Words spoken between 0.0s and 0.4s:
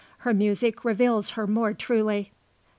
Her